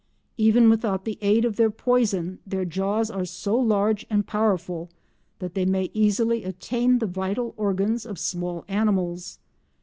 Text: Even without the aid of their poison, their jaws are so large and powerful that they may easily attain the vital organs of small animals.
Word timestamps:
Even 0.37 0.67
without 0.67 1.05
the 1.05 1.19
aid 1.21 1.45
of 1.45 1.57
their 1.57 1.69
poison, 1.69 2.39
their 2.43 2.65
jaws 2.65 3.11
are 3.11 3.23
so 3.23 3.55
large 3.55 4.03
and 4.09 4.25
powerful 4.25 4.89
that 5.37 5.53
they 5.53 5.63
may 5.63 5.91
easily 5.93 6.43
attain 6.43 6.97
the 6.97 7.05
vital 7.05 7.53
organs 7.55 8.03
of 8.07 8.17
small 8.17 8.65
animals. 8.67 9.37